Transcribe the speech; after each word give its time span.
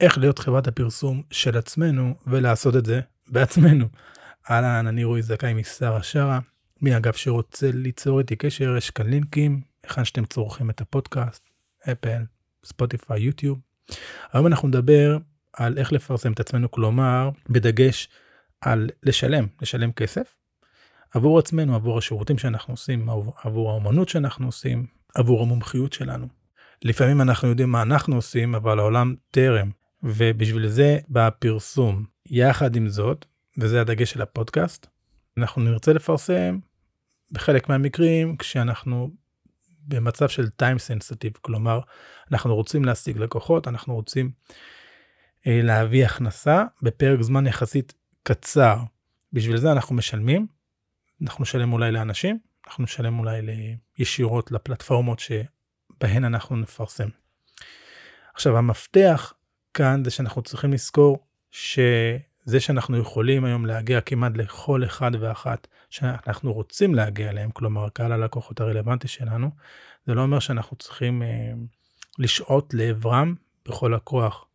איך 0.00 0.18
להיות 0.18 0.38
חברת 0.38 0.66
הפרסום 0.66 1.22
של 1.30 1.58
עצמנו 1.58 2.14
ולעשות 2.26 2.76
את 2.76 2.86
זה 2.86 3.00
בעצמנו. 3.28 3.86
אהלן, 4.50 4.86
אני 4.86 5.04
רועי 5.04 5.22
זכאי 5.22 5.54
משרה 5.54 6.02
שרה, 6.02 6.38
מי 6.82 6.96
אגב 6.96 7.12
שרוצה 7.12 7.70
ליצור 7.74 8.18
איתי 8.18 8.36
קשר, 8.36 8.76
יש 8.76 8.90
כאן 8.90 9.06
לינקים, 9.06 9.60
היכן 9.82 10.04
שאתם 10.04 10.24
צורכים 10.24 10.70
את 10.70 10.80
הפודקאסט, 10.80 11.48
אפל, 11.92 12.22
ספוטיפיי, 12.64 13.20
יוטיוב. 13.20 13.58
היום 14.32 14.46
אנחנו 14.46 14.68
נדבר 14.68 15.18
על 15.52 15.78
איך 15.78 15.92
לפרסם 15.92 16.32
את 16.32 16.40
עצמנו, 16.40 16.70
כלומר, 16.70 17.30
בדגש 17.48 18.08
על 18.60 18.90
לשלם, 19.02 19.46
לשלם 19.62 19.92
כסף 19.92 20.34
עבור 21.14 21.38
עצמנו, 21.38 21.74
עבור 21.74 21.98
השירותים 21.98 22.38
שאנחנו 22.38 22.72
עושים, 22.74 23.08
עבור 23.42 23.70
האומנות 23.70 24.08
שאנחנו 24.08 24.46
עושים, 24.46 24.86
עבור 25.14 25.42
המומחיות 25.42 25.92
שלנו. 25.92 26.26
לפעמים 26.84 27.20
אנחנו 27.20 27.48
יודעים 27.48 27.70
מה 27.70 27.82
אנחנו 27.82 28.16
עושים, 28.16 28.54
אבל 28.54 28.78
העולם 28.78 29.14
טרם, 29.30 29.70
ובשביל 30.02 30.68
זה 30.68 30.98
בא 31.08 31.26
הפרסום. 31.26 32.04
יחד 32.26 32.76
עם 32.76 32.88
זאת, 32.88 33.24
וזה 33.58 33.80
הדגש 33.80 34.10
של 34.10 34.22
הפודקאסט, 34.22 34.86
אנחנו 35.38 35.62
נרצה 35.62 35.92
לפרסם 35.92 36.58
בחלק 37.30 37.68
מהמקרים 37.68 38.36
כשאנחנו 38.36 39.10
במצב 39.88 40.28
של 40.28 40.44
time 40.62 40.76
sensitive, 40.76 41.38
כלומר, 41.40 41.80
אנחנו 42.32 42.54
רוצים 42.54 42.84
להשיג 42.84 43.18
לקוחות, 43.18 43.68
אנחנו 43.68 43.94
רוצים 43.94 44.30
אה, 45.46 45.60
להביא 45.62 46.04
הכנסה 46.04 46.64
בפרק 46.82 47.22
זמן 47.22 47.46
יחסית 47.46 47.94
קצר. 48.22 48.76
בשביל 49.32 49.56
זה 49.56 49.72
אנחנו 49.72 49.94
משלמים, 49.94 50.46
אנחנו 51.22 51.42
נשלם 51.42 51.72
אולי 51.72 51.92
לאנשים, 51.92 52.38
אנחנו 52.66 52.84
נשלם 52.84 53.18
אולי 53.18 53.40
ישירות 53.98 54.52
לפלטפורמות 54.52 55.18
שבהן 55.18 56.24
אנחנו 56.24 56.56
נפרסם. 56.56 57.08
עכשיו 58.34 58.58
המפתח 58.58 59.32
כאן 59.78 60.04
זה 60.04 60.10
שאנחנו 60.10 60.42
צריכים 60.42 60.72
לזכור 60.72 61.18
שזה 61.50 62.60
שאנחנו 62.60 62.98
יכולים 62.98 63.44
היום 63.44 63.66
להגיע 63.66 64.00
כמעט 64.00 64.32
לכל 64.36 64.84
אחד 64.84 65.10
ואחת 65.20 65.66
שאנחנו 65.90 66.52
רוצים 66.52 66.94
להגיע 66.94 67.30
אליהם, 67.30 67.50
כלומר 67.50 67.88
קהל 67.88 68.12
הלקוחות 68.12 68.60
הרלוונטי 68.60 69.08
שלנו, 69.08 69.50
זה 70.04 70.14
לא 70.14 70.22
אומר 70.22 70.38
שאנחנו 70.38 70.76
צריכים 70.76 71.22
אה, 71.22 71.52
לשעוט 72.18 72.74
לעברם 72.74 73.34
בכל 73.68 73.94
הכוח. 73.94 74.46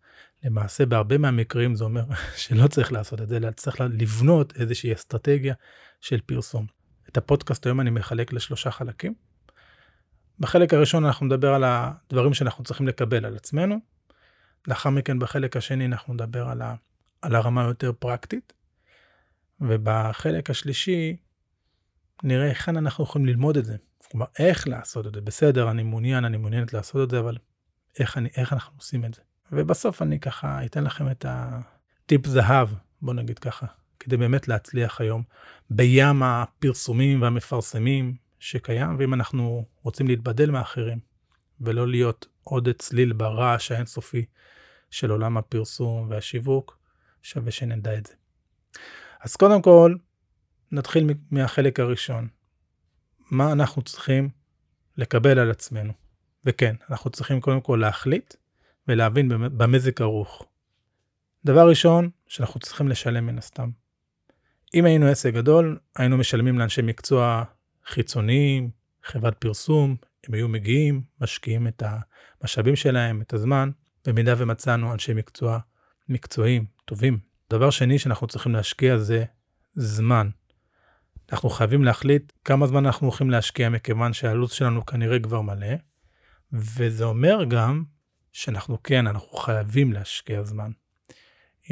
למעשה 0.44 0.86
בהרבה 0.86 1.18
מהמקרים 1.18 1.76
זה 1.76 1.84
אומר 1.84 2.04
שלא 2.44 2.68
צריך 2.68 2.92
לעשות 2.92 3.22
את 3.22 3.30
זה, 3.30 3.38
אלא 3.38 3.52
צריך 3.52 3.82
לבנות 3.82 4.54
איזושהי 4.56 4.94
אסטרטגיה 4.94 5.54
של 6.02 6.20
פרסום. 6.26 6.66
את 7.10 7.18
הפודקאסט 7.18 7.66
היום 7.66 7.82
אני 7.82 7.90
מחלק 7.90 8.34
לשלושה 8.34 8.72
חלקים. 8.72 9.14
בחלק 10.40 10.74
הראשון 10.74 11.06
אנחנו 11.06 11.26
נדבר 11.26 11.54
על 11.54 11.64
הדברים 11.66 12.34
שאנחנו 12.34 12.64
צריכים 12.64 12.88
לקבל 12.88 13.26
על 13.26 13.36
עצמנו. 13.36 13.93
לאחר 14.68 14.90
מכן 14.90 15.20
בחלק 15.20 15.58
השני 15.58 15.86
אנחנו 15.86 16.14
נדבר 16.14 16.50
על, 16.50 16.62
ה, 16.62 16.76
על 17.22 17.36
הרמה 17.36 17.66
היותר 17.66 17.92
פרקטית. 18.00 18.54
ובחלק 19.62 20.50
השלישי 20.50 21.18
נראה 22.24 22.46
היכן 22.46 22.78
אנחנו 22.78 23.04
יכולים 23.04 23.28
ללמוד 23.28 23.58
את 23.58 23.66
זה. 23.66 23.76
כלומר, 24.12 24.26
איך 24.40 24.68
לעשות 24.68 25.08
את 25.08 25.14
זה. 25.16 25.22
בסדר, 25.22 25.72
אני 25.72 25.84
מעוניין, 25.84 26.26
אני 26.26 26.38
מעוניינת 26.38 26.74
לעשות 26.74 27.04
את 27.04 27.10
זה, 27.10 27.20
אבל 27.20 27.38
איך, 28.00 28.18
אני, 28.18 28.30
איך 28.36 28.54
אנחנו 28.54 28.74
עושים 28.78 29.06
את 29.06 29.14
זה. 29.14 29.22
ובסוף 29.52 30.02
אני 30.02 30.20
ככה 30.20 30.66
אתן 30.66 30.84
לכם 30.84 31.12
את 31.12 31.26
הטיפ 31.30 32.28
זהב, 32.28 32.70
בוא 33.02 33.14
נגיד 33.14 33.40
ככה, 33.40 33.66
כדי 34.00 34.18
באמת 34.18 34.48
להצליח 34.48 35.02
היום 35.02 35.24
בים 35.70 36.24
הפרסומים 36.24 37.22
והמפרסמים 37.22 38.16
שקיים, 38.40 38.96
ואם 39.00 39.14
אנחנו 39.14 39.66
רוצים 39.82 40.08
להתבדל 40.08 40.52
מאחרים 40.52 41.00
ולא 41.62 41.88
להיות 41.88 42.28
עוד 42.44 42.70
צליל 42.78 43.14
ברעש 43.14 43.72
האינסופי 43.72 44.26
של 44.90 45.12
עולם 45.12 45.38
הפרסום 45.38 46.10
והשיווק, 46.10 46.78
שווה 47.22 47.52
שנדע 47.52 47.98
את 47.98 48.06
זה. 48.06 48.14
אז 49.22 49.36
קודם 49.36 49.62
כל, 49.62 49.96
נתחיל 50.72 51.14
מהחלק 51.32 51.80
הראשון. 51.80 52.28
מה 53.32 53.52
אנחנו 53.52 53.82
צריכים 53.82 54.30
לקבל 54.98 55.40
על 55.40 55.52
עצמנו? 55.52 55.94
וכן, 56.46 56.76
אנחנו 56.90 57.10
צריכים 57.10 57.42
קודם 57.42 57.62
כל 57.62 57.80
להחליט 57.82 58.34
ולהבין 58.88 59.30
במה 59.58 59.80
זה 59.80 59.92
כרוך. 59.92 60.46
דבר 61.46 61.70
ראשון, 61.70 62.10
שאנחנו 62.28 62.60
צריכים 62.60 62.88
לשלם 62.88 63.26
מן 63.26 63.38
הסתם. 63.38 63.70
אם 64.74 64.86
היינו 64.86 65.06
עסק 65.06 65.34
גדול, 65.34 65.80
היינו 65.96 66.18
משלמים 66.18 66.60
לאנשי 66.60 66.82
מקצוע 66.82 67.44
חיצוניים, 67.86 68.70
חברת 69.04 69.38
פרסום, 69.38 69.96
הם 70.28 70.34
היו 70.34 70.48
מגיעים, 70.48 71.02
משקיעים 71.22 71.68
את 71.68 71.84
המשאבים 72.42 72.76
שלהם, 72.76 73.22
את 73.22 73.34
הזמן, 73.34 73.70
במידה 74.08 74.34
ומצאנו 74.38 74.94
אנשי 74.94 75.14
מקצוע 75.14 75.60
מקצועיים, 76.10 76.66
טובים. 76.86 77.20
דבר 77.50 77.70
שני 77.70 78.00
שאנחנו 78.00 78.28
צריכים 78.28 78.52
להשקיע 78.52 78.98
זה 78.98 79.26
זמן. 79.74 80.30
אנחנו 81.32 81.50
חייבים 81.50 81.84
להחליט 81.84 82.32
כמה 82.46 82.68
זמן 82.68 82.86
אנחנו 82.86 83.08
הולכים 83.08 83.30
להשקיע, 83.30 83.70
מכיוון 83.70 84.14
שהלו"ז 84.14 84.52
שלנו 84.52 84.86
כנראה 84.86 85.20
כבר 85.20 85.42
מלא, 85.42 85.76
וזה 86.54 87.04
אומר 87.04 87.44
גם 87.48 87.84
שאנחנו 88.32 88.84
כן, 88.84 89.08
אנחנו 89.08 89.38
חייבים 89.38 89.94
להשקיע 89.94 90.44
זמן. 90.44 90.72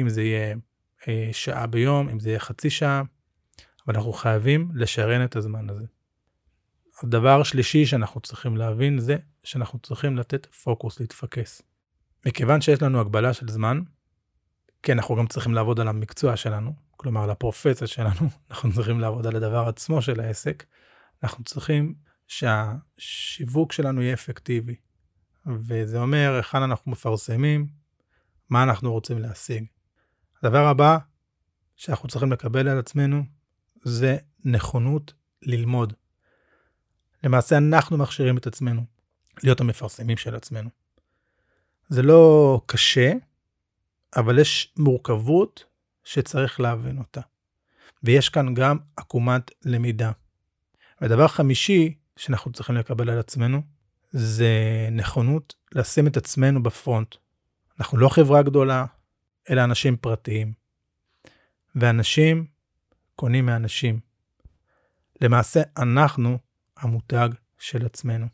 אם 0.00 0.08
זה 0.08 0.22
יהיה 0.22 0.54
אה, 1.08 1.28
שעה 1.32 1.66
ביום, 1.66 2.08
אם 2.08 2.20
זה 2.20 2.28
יהיה 2.28 2.38
חצי 2.38 2.70
שעה, 2.70 3.02
אבל 3.86 3.96
אנחנו 3.96 4.12
חייבים 4.12 4.70
לשרן 4.74 5.24
את 5.24 5.36
הזמן 5.36 5.70
הזה. 5.70 5.86
הדבר 7.02 7.40
השלישי 7.40 7.86
שאנחנו 7.86 8.20
צריכים 8.20 8.56
להבין 8.56 8.98
זה 8.98 9.16
שאנחנו 9.44 9.78
צריכים 9.78 10.16
לתת 10.16 10.46
פוקוס, 10.46 11.00
להתפקס. 11.00 11.62
מכיוון 12.26 12.60
שיש 12.60 12.82
לנו 12.82 13.00
הגבלה 13.00 13.32
של 13.32 13.48
זמן, 13.48 13.80
כן, 14.82 14.98
אנחנו 14.98 15.16
גם 15.16 15.26
צריכים 15.26 15.54
לעבוד 15.54 15.80
על 15.80 15.88
המקצוע 15.88 16.36
שלנו, 16.36 16.72
כלומר 16.96 17.22
על 17.22 17.30
הפרופסיה 17.30 17.86
שלנו, 17.86 18.28
אנחנו 18.50 18.72
צריכים 18.72 19.00
לעבוד 19.00 19.26
על 19.26 19.36
הדבר 19.36 19.68
עצמו 19.68 20.02
של 20.02 20.20
העסק, 20.20 20.64
אנחנו 21.22 21.44
צריכים 21.44 21.94
שהשיווק 22.28 23.72
שלנו 23.72 24.02
יהיה 24.02 24.14
אפקטיבי. 24.14 24.76
וזה 25.46 25.98
אומר 25.98 26.34
היכן 26.36 26.62
אנחנו 26.62 26.92
מפרסמים, 26.92 27.66
מה 28.50 28.62
אנחנו 28.62 28.92
רוצים 28.92 29.18
להשיג. 29.18 29.64
הדבר 30.42 30.66
הבא 30.66 30.98
שאנחנו 31.76 32.08
צריכים 32.08 32.32
לקבל 32.32 32.68
על 32.68 32.78
עצמנו 32.78 33.22
זה 33.82 34.16
נכונות 34.44 35.14
ללמוד. 35.42 35.92
למעשה 37.24 37.58
אנחנו 37.58 37.96
מכשירים 37.96 38.36
את 38.36 38.46
עצמנו 38.46 38.84
להיות 39.42 39.60
המפרסמים 39.60 40.16
של 40.16 40.34
עצמנו. 40.34 40.70
זה 41.88 42.02
לא 42.02 42.60
קשה, 42.66 43.12
אבל 44.16 44.38
יש 44.38 44.74
מורכבות 44.76 45.64
שצריך 46.04 46.60
להבין 46.60 46.98
אותה. 46.98 47.20
ויש 48.02 48.28
כאן 48.28 48.54
גם 48.54 48.76
עקומת 48.96 49.50
למידה. 49.64 50.12
ודבר 51.02 51.28
חמישי 51.28 51.94
שאנחנו 52.16 52.52
צריכים 52.52 52.76
לקבל 52.76 53.10
על 53.10 53.18
עצמנו, 53.18 53.62
זה 54.10 54.52
נכונות 54.92 55.54
לשים 55.72 56.06
את 56.06 56.16
עצמנו 56.16 56.62
בפרונט. 56.62 57.14
אנחנו 57.80 57.98
לא 57.98 58.08
חברה 58.08 58.42
גדולה, 58.42 58.84
אלא 59.50 59.64
אנשים 59.64 59.96
פרטיים. 59.96 60.52
ואנשים 61.74 62.46
קונים 63.16 63.46
מאנשים. 63.46 64.00
למעשה, 65.20 65.62
אנחנו 65.76 66.38
המותג 66.82 67.28
של 67.58 67.86
עצמנו. 67.86 68.26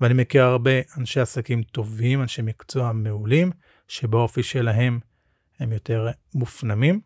ואני 0.00 0.14
מכיר 0.14 0.44
הרבה 0.44 0.70
אנשי 0.96 1.20
עסקים 1.20 1.62
טובים, 1.62 2.22
אנשי 2.22 2.42
מקצוע 2.42 2.92
מעולים, 2.92 3.50
שבאופי 3.88 4.42
שלהם 4.42 5.00
הם 5.60 5.72
יותר 5.72 6.08
מופנמים. 6.34 7.00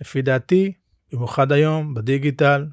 לפי 0.00 0.22
דעתי, 0.22 0.72
במיוחד 1.12 1.52
היום, 1.52 1.94
בדיגיטל, 1.94 2.66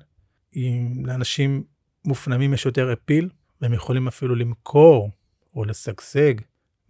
אם 0.55 0.93
לאנשים 1.05 1.63
מופנמים 2.05 2.53
יש 2.53 2.65
יותר 2.65 2.93
אפיל, 2.93 3.29
והם 3.61 3.73
יכולים 3.73 4.07
אפילו 4.07 4.35
למכור 4.35 5.11
או 5.55 5.65
לשגשג 5.65 6.33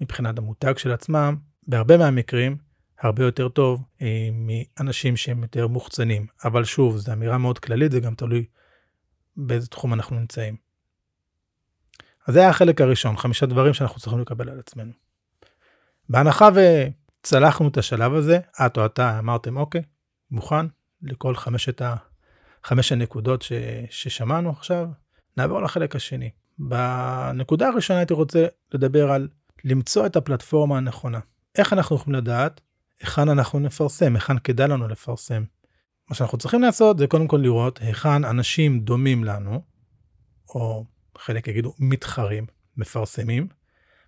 מבחינת 0.02 0.38
המותג 0.38 0.78
של 0.78 0.92
עצמם, 0.92 1.36
בהרבה 1.68 1.98
מהמקרים, 1.98 2.58
הרבה 3.00 3.24
יותר 3.24 3.50
טוב 3.50 3.84
אה, 4.02 4.30
מאנשים 4.34 5.18
שהם 5.18 5.42
יותר 5.42 5.68
מוחצנים. 5.68 6.26
אבל 6.46 6.64
שוב, 6.64 6.98
זו 6.98 7.14
אמירה 7.14 7.38
מאוד 7.38 7.60
כללית, 7.60 7.92
זה 7.92 8.00
גם 8.00 8.16
תלוי 8.16 8.46
באיזה 9.38 9.68
תחום 9.68 9.94
אנחנו 9.94 10.20
נמצאים. 10.20 10.56
אז 12.28 12.34
זה 12.34 12.40
היה 12.40 12.50
החלק 12.50 12.82
הראשון, 12.82 13.18
חמישה 13.18 13.46
דברים 13.46 13.74
שאנחנו 13.74 14.00
צריכים 14.00 14.20
לקבל 14.20 14.50
על 14.50 14.60
עצמנו. 14.60 14.92
בהנחה 16.10 16.50
וצלחנו 16.56 17.68
את 17.68 17.78
השלב 17.78 18.14
הזה, 18.14 18.40
את 18.66 18.78
או 18.78 18.86
אתה 18.86 19.20
אמרתם, 19.20 19.58
אוקיי, 19.58 19.82
מוכן 20.32 20.66
לכל 21.02 21.36
חמשת 21.36 21.82
ה... 21.82 21.96
חמש 22.64 22.92
הנקודות 22.92 23.42
ש... 23.42 23.52
ששמענו 23.90 24.50
עכשיו, 24.50 24.88
נעבור 25.38 25.62
לחלק 25.62 25.96
השני. 25.96 26.30
בנקודה 26.60 27.68
הראשונה 27.68 28.00
הייתי 28.00 28.14
רוצה 28.14 28.46
לדבר 28.74 29.12
על 29.12 29.28
למצוא 29.64 30.06
את 30.06 30.16
הפלטפורמה 30.16 30.78
הנכונה. 30.78 31.20
איך 31.56 31.74
אנחנו 31.74 31.96
יכולים 31.96 32.16
לדעת 32.16 32.62
היכן 33.00 33.30
אנחנו 33.30 33.60
נפרסם, 33.60 34.16
היכן 34.16 34.40
כדאי 34.40 34.68
לנו 34.68 34.88
לפרסם. 34.88 35.44
מה 36.10 36.16
שאנחנו 36.16 36.38
צריכים 36.38 36.62
לעשות 36.62 36.98
זה 36.98 37.08
קודם 37.08 37.28
כל 37.28 37.40
לראות 37.44 37.80
היכן 37.82 38.26
אנשים 38.26 38.80
דומים 38.80 39.24
לנו, 39.24 39.62
או 40.50 40.86
חלק 41.18 41.48
יגידו 41.48 41.74
מתחרים, 41.80 42.46
מפרסמים, 42.78 43.48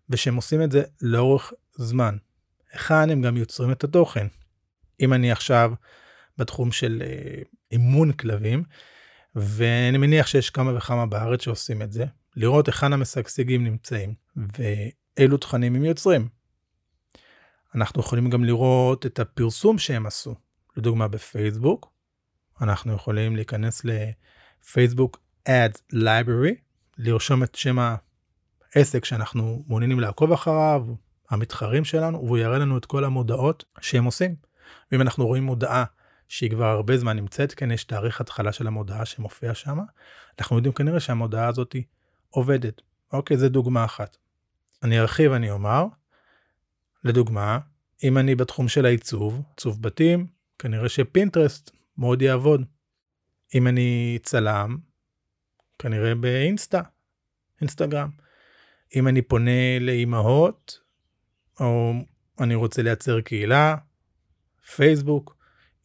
ושהם 0.10 0.36
עושים 0.36 0.62
את 0.62 0.72
זה 0.72 0.84
לאורך 1.02 1.54
זמן. 1.76 2.18
היכן 2.72 3.10
הם 3.10 3.22
גם 3.22 3.38
יוצרים 3.38 3.72
את 3.72 3.84
התוכן. 3.84 4.28
אם 5.00 5.14
אני 5.14 5.32
עכשיו 5.32 5.74
בתחום 6.38 6.72
של 6.72 7.04
אה, 7.06 7.42
אימון 7.72 8.12
כלבים, 8.12 8.64
ואני 9.36 9.98
מניח 9.98 10.28
שיש 10.28 10.50
כמה 10.50 10.78
וכמה 10.78 11.06
בארץ 11.06 11.42
שעושים 11.42 11.82
את 11.82 11.92
זה, 11.92 12.06
לראות 12.36 12.68
היכן 12.68 12.94
המשגשגים 12.94 13.64
נמצאים 13.64 14.14
ואילו 14.36 15.38
תכנים 15.38 15.76
הם 15.76 15.86
יוצרים. 15.86 16.28
אנחנו 17.76 18.02
יכולים 18.02 18.30
גם 18.30 18.44
לראות 18.44 19.06
את 19.06 19.20
הפרסום 19.20 19.78
שהם 19.78 20.06
עשו. 20.06 20.36
לדוגמה 20.78 21.08
בפייסבוק, 21.08 21.92
אנחנו 22.62 22.94
יכולים 22.94 23.36
להיכנס 23.36 23.82
לפייסבוק 23.86 25.20
Ads 25.50 25.94
Library, 25.94 26.56
לרשום 26.98 27.44
את 27.44 27.56
שם 27.56 27.78
העסק 28.76 29.06
שאנחנו 29.06 29.64
מעוניינים 29.68 30.00
לעקוב 30.00 30.32
אחריו, 30.32 30.86
המתחרים 31.30 31.86
שלנו, 31.86 32.26
והוא 32.26 32.38
יראה 32.38 32.58
לנו 32.58 32.78
את 32.78 32.86
כל 32.86 33.04
המודעות 33.04 33.66
שהם 33.82 34.04
עושים. 34.04 34.36
ואם 34.92 35.02
אנחנו 35.02 35.28
רואים 35.28 35.44
מודעה 35.44 35.84
שהיא 36.28 36.50
כבר 36.50 36.66
הרבה 36.66 36.98
זמן 36.98 37.16
נמצאת, 37.18 37.54
כן, 37.54 37.72
יש 37.72 37.84
תאריך 37.84 38.22
התחלה 38.22 38.52
של 38.52 38.68
המודעה 38.68 39.06
שמופיע 39.06 39.54
שם, 39.54 39.80
אנחנו 40.40 40.56
יודעים 40.56 40.74
כנראה 40.74 41.00
שהמודעה 41.00 41.48
הזאת 41.48 41.76
עובדת. 42.30 42.82
אוקיי, 43.14 43.38
זו 43.38 43.50
דוגמה 43.50 43.86
אחת. 43.86 44.18
אני 44.84 45.00
ארחיב, 45.00 45.32
אני 45.32 45.52
אומר, 45.52 45.86
לדוגמה, 47.04 47.60
אם 48.04 48.18
אני 48.18 48.36
בתחום 48.36 48.68
של 48.68 48.86
העיצוב, 48.86 49.42
עיצוב 49.50 49.82
בתים, 49.82 50.28
כנראה 50.60 50.90
שפינטרסט 50.90 51.72
מאוד 51.98 52.22
יעבוד. 52.22 52.66
אם 53.56 53.68
אני 53.68 54.20
צלם, 54.24 54.78
כנראה 55.80 56.16
באינסטה, 56.16 56.82
אינסטגרם. 57.62 58.10
אם 58.96 59.08
אני 59.08 59.22
פונה 59.22 59.80
לאימהות, 59.80 60.80
או 61.60 61.94
אני 62.40 62.56
רוצה 62.56 62.82
לייצר 62.82 63.22
קהילה, 63.22 63.76
פייסבוק. 64.76 65.36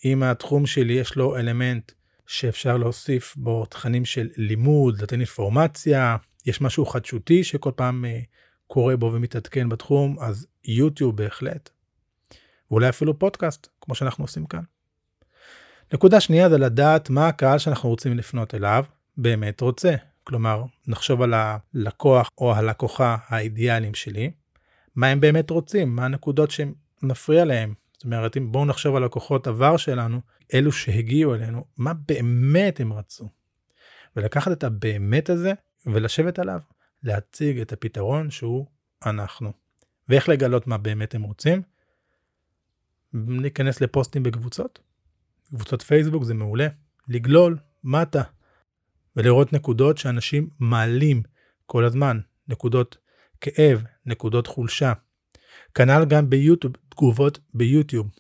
אם 0.05 0.23
התחום 0.23 0.67
שלי 0.67 0.93
יש 0.93 1.17
לו 1.17 1.37
אלמנט 1.37 1.93
שאפשר 2.27 2.77
להוסיף 2.77 3.37
בו 3.37 3.67
תכנים 3.67 4.05
של 4.05 4.29
לימוד, 4.37 5.03
לתת 5.03 5.13
אינפורמציה, 5.13 6.17
יש 6.47 6.61
משהו 6.61 6.87
חדשותי 6.87 7.45
שכל 7.45 7.71
פעם 7.77 8.05
uh, 8.05 8.27
קורה 8.67 8.97
בו 8.97 9.13
ומתעדכן 9.15 9.69
בתחום, 9.69 10.17
אז 10.21 10.47
יוטיוב 10.65 11.17
בהחלט. 11.17 11.71
ואולי 12.71 12.89
אפילו 12.89 13.19
פודקאסט, 13.19 13.67
כמו 13.81 13.95
שאנחנו 13.95 14.25
עושים 14.25 14.47
כאן. 14.47 14.63
נקודה 15.93 16.21
שנייה 16.21 16.49
זה 16.49 16.59
לדעת 16.59 17.11
מה 17.11 17.29
הקהל 17.29 17.59
שאנחנו 17.59 17.89
רוצים 17.89 18.17
לפנות 18.19 18.55
אליו 18.55 18.85
באמת 19.17 19.61
רוצה. 19.61 19.95
כלומר, 20.25 20.65
נחשוב 20.87 21.23
על 21.23 21.35
הלקוח 21.35 22.31
או 22.39 22.55
הלקוחה 22.55 23.17
האידיאליים 23.29 23.95
שלי, 23.95 24.31
מה 24.97 25.07
הם 25.07 25.21
באמת 25.21 25.51
רוצים, 25.51 25.97
מה 25.97 26.05
הנקודות 26.05 26.51
שמפריע 26.51 27.45
להם. 27.45 27.75
זאת 27.93 28.05
אומרת, 28.05 28.37
אם 28.37 28.53
בואו 28.53 28.65
נחשוב 28.65 28.97
על 28.97 29.05
לקוחות 29.05 29.47
עבר 29.47 29.77
שלנו, 29.77 30.21
אלו 30.55 30.73
שהגיעו 30.73 31.35
אלינו, 31.35 31.65
מה 31.77 31.93
באמת 31.95 32.81
הם 32.81 32.93
רצו. 32.93 33.29
ולקחת 34.17 34.53
את 34.53 34.65
הבאמת 34.65 35.31
הזה 35.31 35.53
ולשבת 35.87 36.39
עליו, 36.39 36.61
להציג 37.03 37.61
את 37.61 37.73
הפתרון 37.73 38.31
שהוא 38.31 38.67
אנחנו. 39.07 39.53
ואיך 40.09 40.29
לגלות 40.29 40.67
מה 40.67 40.79
באמת 40.79 41.15
הם 41.15 41.23
רוצים? 41.23 41.63
להיכנס 43.15 43.81
לפוסטים 43.81 44.23
בקבוצות. 44.23 44.79
קבוצות 45.49 45.83
פייסבוק 45.83 46.25
זה 46.25 46.35
מעולה. 46.35 46.69
לגלול 47.09 47.59
מטה 47.85 48.23
ולראות 49.17 49.53
נקודות 49.53 49.99
שאנשים 49.99 50.49
מעלים 50.59 51.23
כל 51.67 51.85
הזמן. 51.85 52.21
נקודות 52.49 52.97
כאב, 53.41 53.83
נקודות 54.07 54.47
חולשה. 54.47 54.93
כנ"ל 55.75 56.05
גם 56.05 56.31
ביוטיוב, 56.31 56.73
תגובות 56.89 57.39
ביוטיוב. 57.55 58.11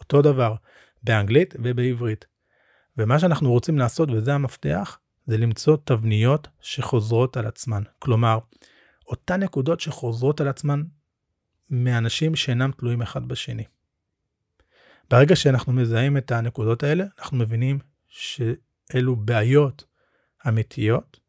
אותו 0.00 0.22
דבר, 0.22 0.54
באנגלית 1.02 1.54
ובעברית. 1.58 2.24
ומה 2.96 3.18
שאנחנו 3.18 3.50
רוצים 3.50 3.78
לעשות, 3.78 4.08
וזה 4.10 4.34
המפתח, 4.34 4.98
זה 5.26 5.38
למצוא 5.38 5.76
תבניות 5.84 6.48
שחוזרות 6.60 7.36
על 7.36 7.46
עצמן. 7.46 7.82
כלומר, 7.98 8.38
אותן 9.06 9.42
נקודות 9.42 9.80
שחוזרות 9.80 10.40
על 10.40 10.48
עצמן 10.48 10.82
מאנשים 11.70 12.36
שאינם 12.36 12.70
תלויים 12.70 13.02
אחד 13.02 13.28
בשני. 13.28 13.64
ברגע 15.10 15.36
שאנחנו 15.36 15.72
מזהים 15.72 16.16
את 16.16 16.32
הנקודות 16.32 16.82
האלה, 16.82 17.04
אנחנו 17.18 17.36
מבינים 17.36 17.78
שאלו 18.08 19.16
בעיות 19.16 19.84
אמיתיות, 20.48 21.20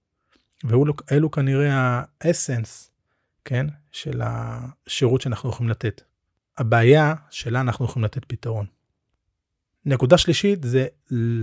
ואלו 0.64 1.32
כנראה 1.32 2.02
האסנס, 2.22 2.92
כן, 3.46 3.66
של 3.92 4.22
השירות 4.24 5.22
שאנחנו 5.22 5.50
יכולים 5.50 5.70
לתת. 5.70 6.02
הבעיה 6.58 7.14
שלה 7.30 7.62
אנחנו 7.62 7.86
יכולים 7.86 8.06
לתת 8.06 8.26
פתרון. 8.26 8.66
נקודה 9.86 10.18
שלישית 10.18 10.64
זה 10.64 10.88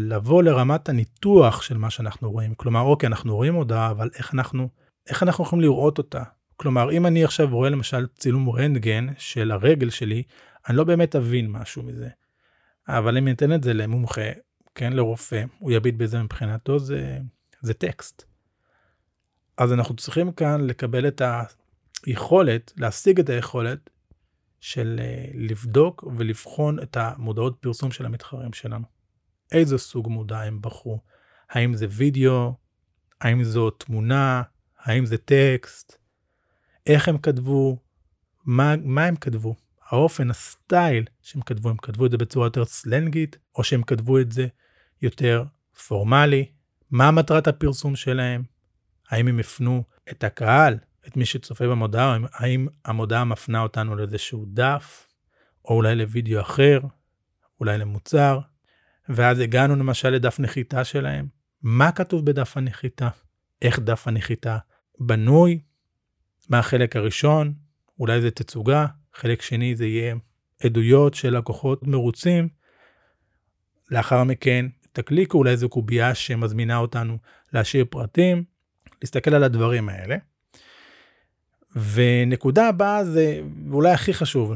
לבוא 0.09 0.43
לרמת 0.43 0.89
הניתוח 0.89 1.63
של 1.63 1.79
מה 1.79 1.91
שאנחנו 1.91 2.31
רואים. 2.31 2.55
כלומר, 2.55 2.81
אוקיי, 2.81 3.07
אנחנו 3.07 3.37
רואים 3.37 3.55
הודעה, 3.55 3.91
אבל 3.91 4.11
איך 4.15 4.35
אנחנו, 4.35 4.69
איך 5.07 5.23
אנחנו 5.23 5.45
יכולים 5.45 5.63
לראות 5.63 5.99
אותה? 5.99 6.23
כלומר, 6.57 6.93
אם 6.93 7.07
אני 7.07 7.25
עכשיו 7.25 7.49
רואה 7.51 7.71
למשל 7.71 8.07
צילום 8.19 8.51
רנטגן 8.51 9.07
של 9.19 9.51
הרגל 9.51 9.91
שלי, 9.91 10.23
אני 10.69 10.77
לא 10.77 10.85
באמת 10.85 11.17
אבין 11.17 11.51
משהו 11.51 11.83
מזה. 11.83 12.09
אבל 12.89 13.19
אם 13.19 13.25
ניתן 13.25 13.53
את 13.53 13.63
זה 13.63 13.75
למומחה, 13.75 14.31
כן, 14.75 14.93
לרופא, 14.93 15.45
הוא 15.59 15.73
יביט 15.73 15.95
בזה 15.95 16.23
מבחינתו, 16.23 16.79
זה, 16.79 17.19
זה 17.61 17.75
טקסט. 17.75 18.25
אז 19.57 19.73
אנחנו 19.73 19.97
צריכים 19.97 20.33
כאן 20.33 20.67
לקבל 20.67 21.09
את 21.09 21.23
היכולת, 22.07 22.73
להשיג 22.77 23.21
את 23.21 23.29
היכולת 23.29 23.91
של 24.61 25.01
אה, 25.01 25.25
לבדוק 25.35 26.05
ולבחון 26.17 26.83
את 26.83 26.97
המודעות 26.97 27.57
פרסום 27.61 27.91
של 27.91 28.07
המתחרים 28.07 28.53
שלנו. 28.53 28.85
איזה 29.53 29.79
סוג 29.79 30.09
מודע 30.09 30.41
הם 30.41 30.59
בחרו? 30.61 31.01
האם 31.51 31.75
זה 31.75 31.87
וידאו? 31.91 32.55
האם 33.21 33.45
זו 33.45 33.71
תמונה? 33.71 34.43
האם 34.79 35.07
זה 35.07 35.19
טקסט? 35.19 35.99
איך 36.87 37.09
הם 37.09 37.19
כתבו? 37.19 37.79
מה, 38.45 38.75
מה 38.77 39.05
הם 39.05 39.17
כתבו? 39.17 39.55
האופן, 39.91 40.31
הסטייל 40.31 41.05
שהם 41.23 41.43
כתבו, 41.43 41.71
הם 41.71 41.77
כתבו 41.77 42.07
את 42.07 42.11
זה 42.11 42.17
בצורה 42.17 42.47
יותר 42.47 42.65
סלנגית, 42.65 43.39
או 43.57 43.65
שהם 43.65 43.83
כתבו 43.83 44.19
את 44.19 44.33
זה 44.33 44.47
יותר 45.03 45.45
פורמלי, 45.87 46.47
מה 46.91 47.11
מטרת 47.11 47.47
הפרסום 47.47 47.97
שלהם, 47.97 48.43
האם 49.09 49.29
הם 49.29 49.39
הפנו 49.39 49.85
את 50.11 50.25
הקהל, 50.25 50.79
את 51.07 51.17
מי 51.17 51.27
שצופה 51.27 51.67
במודעה, 51.67 52.17
האם 52.33 52.69
המודעה 52.85 53.25
מפנה 53.25 53.61
אותנו 53.61 53.97
לאיזשהו 53.97 54.45
דף, 54.49 55.07
או 55.65 55.75
אולי 55.75 55.95
לוידאו 55.95 56.41
אחר, 56.41 56.81
אולי 57.61 57.79
למוצר, 57.79 58.41
ואז 59.09 59.39
הגענו 59.39 59.77
למשל 59.77 60.11
לדף 60.11 60.41
נחיתה 60.41 60.85
שלהם. 60.85 61.29
מה 61.63 61.93
כתוב 61.93 62.27
בדף 62.27 62.57
הנחיתה? 62.57 63.09
איך 63.63 63.79
דף 63.79 64.09
הנחיתה 64.09 64.59
בנוי? 65.01 65.61
מה 66.49 66.59
החלק 66.59 66.97
הראשון? 66.97 67.55
אולי 67.99 68.21
זה 68.21 68.31
תצוגה, 68.31 68.87
חלק 69.19 69.43
שני 69.43 69.77
זה 69.77 69.87
יהיה 69.87 70.15
עדויות 70.65 71.15
של 71.15 71.37
לקוחות 71.37 71.87
מרוצים. 71.87 72.49
לאחר 73.91 74.25
מכן 74.25 74.67
תקליקו 74.93 75.39
אולי 75.39 75.51
איזו 75.51 75.69
קובייה 75.69 76.15
שמזמינה 76.15 76.77
אותנו 76.77 77.19
להשאיר 77.53 77.85
פרטים, 77.91 78.45
להסתכל 79.03 79.35
על 79.35 79.45
הדברים 79.45 79.89
האלה. 79.89 80.17
ונקודה 81.93 82.69
הבאה 82.69 83.05
זה 83.05 83.41
אולי 83.71 83.91
הכי 83.91 84.15
חשוב, 84.15 84.53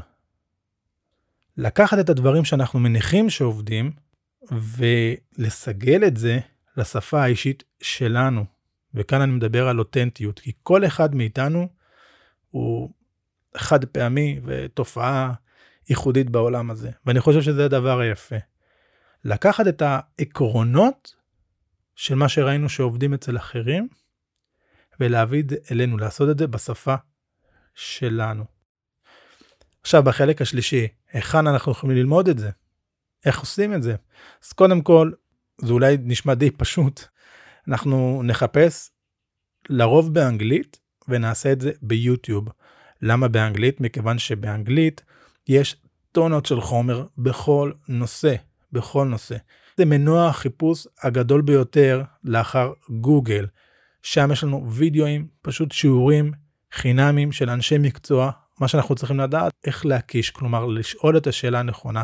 לקחת 1.57 1.99
את 1.99 2.09
הדברים 2.09 2.45
שאנחנו 2.45 2.79
מניחים 2.79 3.31
שעובדים 3.31 3.93
ולסגל 4.53 6.05
את 6.07 6.17
זה 6.17 6.39
לשפה 6.77 7.23
האישית 7.23 7.65
שלנו. 7.81 8.45
וכאן 8.95 9.21
אני 9.21 9.33
מדבר 9.33 9.69
על 9.69 9.79
אותנטיות, 9.79 10.39
כי 10.39 10.53
כל 10.63 10.87
אחד 10.87 11.15
מאיתנו 11.15 11.69
הוא 12.51 12.91
חד 13.57 13.85
פעמי 13.85 14.41
ותופעה 14.45 15.33
ייחודית 15.91 16.31
בעולם 16.31 16.71
הזה, 16.71 16.91
ואני 17.07 17.21
חושב 17.21 17.43
שזה 17.43 17.65
הדבר 17.65 18.01
היפה. 18.01 18.37
לקחת 19.25 19.67
את 19.69 19.83
העקרונות 19.83 21.15
של 21.97 22.15
מה 22.15 22.29
שראינו 22.29 22.69
שעובדים 22.69 23.15
אצל 23.15 23.37
אחרים, 23.37 23.89
ולהביא 25.01 25.43
אלינו, 25.71 25.99
לעשות 25.99 26.31
את 26.31 26.39
זה 26.39 26.47
בשפה 26.47 26.95
שלנו. 27.75 28.45
עכשיו 29.83 30.03
בחלק 30.03 30.43
השלישי, 30.43 30.89
היכן 31.13 31.47
אנחנו 31.47 31.73
יכולים 31.73 31.97
ללמוד 31.97 32.29
את 32.29 32.39
זה? 32.39 32.51
איך 33.25 33.41
עושים 33.41 33.75
את 33.75 33.83
זה? 33.83 33.95
אז 34.45 34.53
קודם 34.53 34.83
כל, 34.83 35.13
זה 35.61 35.73
אולי 35.73 35.97
נשמע 36.01 36.35
די 36.35 36.51
פשוט, 36.51 37.01
אנחנו 37.69 38.23
נחפש 38.25 38.91
לרוב 39.69 40.15
באנגלית 40.15 40.81
ונעשה 41.09 41.53
את 41.53 41.61
זה 41.61 41.73
ביוטיוב. 41.83 42.49
למה 43.03 43.29
באנגלית? 43.29 43.81
מכיוון 43.81 44.19
שבאנגלית 44.19 45.03
יש 45.49 45.77
טונות 46.13 46.47
של 46.47 46.61
חומר 46.61 47.07
בכל 47.19 47.73
נושא, 47.89 48.35
בכל 48.73 49.07
נושא. 49.07 49.37
זה 49.77 49.85
מנוע 49.85 50.29
החיפוש 50.29 50.87
הגדול 51.03 51.41
ביותר 51.41 52.03
לאחר 52.25 52.73
גוגל. 52.91 53.47
שם 54.03 54.33
יש 54.33 54.45
לנו 54.45 54.73
וידאוים, 54.73 55.27
פשוט 55.43 55.73
שיעורים 55.73 56.33
חינמים 56.73 57.33
של 57.33 57.51
אנשי 57.51 57.79
מקצוע 57.79 58.31
מה 58.61 58.69
שאנחנו 58.69 58.95
צריכים 58.95 59.21
לדעת, 59.21 59.53
איך 59.65 59.87
להקיש, 59.87 60.31
כלומר 60.31 60.67
לשאול 60.67 61.17
את 61.17 61.27
השאלה 61.27 61.61
הנכונה, 61.61 62.03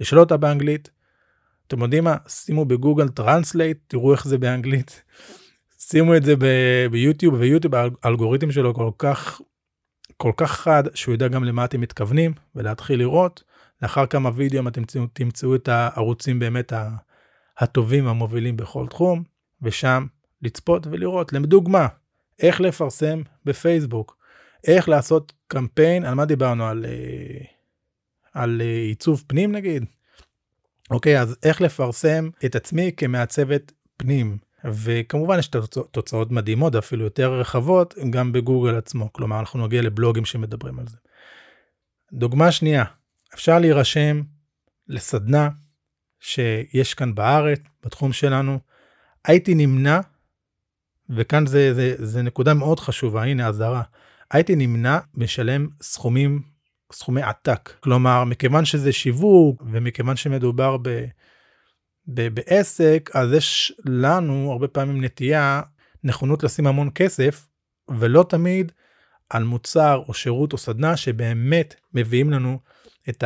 לשאול 0.00 0.20
אותה 0.20 0.36
באנגלית. 0.36 0.90
אתם 1.66 1.82
יודעים 1.82 2.04
מה? 2.04 2.16
שימו 2.28 2.64
ב 2.64 2.70
Google 2.70 3.08
Translate, 3.08 3.78
תראו 3.86 4.12
איך 4.12 4.28
זה 4.28 4.38
באנגלית. 4.38 5.02
שימו 5.78 6.16
את 6.16 6.22
זה 6.22 6.34
ביוטיוב, 6.90 7.34
ויוטיוב 7.34 7.74
האלגוריתם 8.02 8.52
שלו 8.52 8.74
כל 8.74 8.90
כך, 8.98 9.40
כל 10.16 10.32
כך 10.36 10.50
חד, 10.50 10.82
שהוא 10.94 11.12
יודע 11.12 11.28
גם 11.28 11.44
למה 11.44 11.64
אתם 11.64 11.80
מתכוונים, 11.80 12.32
ולהתחיל 12.54 12.98
לראות. 12.98 13.42
לאחר 13.82 14.06
כמה 14.06 14.30
וידאו 14.34 14.68
אתם 14.68 14.70
תמצאו, 14.70 15.06
תמצאו 15.12 15.54
את 15.54 15.68
הערוצים 15.68 16.38
באמת 16.38 16.72
הטובים 17.58 18.06
המובילים 18.06 18.56
בכל 18.56 18.86
תחום, 18.86 19.22
ושם 19.62 20.06
לצפות 20.42 20.86
ולראות. 20.86 21.32
לדוגמה, 21.32 21.86
איך 22.38 22.60
לפרסם 22.60 23.22
בפייסבוק, 23.44 24.16
איך 24.66 24.88
לעשות 24.88 25.32
קמפיין, 25.48 26.04
על 26.04 26.14
מה 26.14 26.24
דיברנו? 26.24 26.66
על, 26.66 26.84
אה, 26.88 27.44
על 28.34 28.60
אה, 28.60 28.66
עיצוב 28.66 29.24
פנים 29.26 29.52
נגיד? 29.52 29.84
אוקיי, 30.90 31.20
אז 31.20 31.36
איך 31.42 31.60
לפרסם 31.60 32.30
את 32.44 32.56
עצמי 32.56 32.92
כמעצבת 32.96 33.72
פנים. 33.96 34.38
וכמובן 34.72 35.38
יש 35.38 35.50
תוצאות 35.90 36.30
מדהימות 36.30 36.74
אפילו 36.74 37.04
יותר 37.04 37.32
רחבות 37.32 37.94
גם 38.10 38.32
בגוגל 38.32 38.74
עצמו. 38.74 39.12
כלומר 39.12 39.40
אנחנו 39.40 39.66
נגיע 39.66 39.82
לבלוגים 39.82 40.24
שמדברים 40.24 40.78
על 40.78 40.86
זה. 40.88 40.96
דוגמה 42.12 42.52
שנייה 42.52 42.84
אפשר 43.34 43.58
להירשם 43.58 44.22
לסדנה 44.88 45.48
שיש 46.20 46.94
כאן 46.94 47.14
בארץ 47.14 47.60
בתחום 47.84 48.12
שלנו. 48.12 48.58
הייתי 49.24 49.54
נמנע 49.54 50.00
וכאן 51.10 51.46
זה, 51.46 51.74
זה, 51.74 51.94
זה 51.98 52.22
נקודה 52.22 52.54
מאוד 52.54 52.80
חשובה 52.80 53.22
הנה 53.24 53.48
אזהרה. 53.48 53.82
הייתי 54.30 54.56
נמנע 54.56 54.98
משלם 55.14 55.68
סכומים 55.82 56.42
סכומי 56.92 57.22
עתק. 57.22 57.72
כלומר 57.80 58.24
מכיוון 58.24 58.64
שזה 58.64 58.92
שיווק 58.92 59.62
ומכיוון 59.66 60.16
שמדובר 60.16 60.76
ב... 60.82 61.04
בעסק 62.06 63.10
אז 63.14 63.32
יש 63.32 63.72
לנו 63.84 64.52
הרבה 64.52 64.68
פעמים 64.68 65.04
נטייה 65.04 65.62
נכונות 66.04 66.42
לשים 66.42 66.66
המון 66.66 66.90
כסף 66.94 67.48
ולא 67.88 68.24
תמיד 68.28 68.72
על 69.30 69.44
מוצר 69.44 70.02
או 70.08 70.14
שירות 70.14 70.52
או 70.52 70.58
סדנה 70.58 70.96
שבאמת 70.96 71.74
מביאים 71.94 72.30
לנו 72.30 72.58
את 73.08 73.24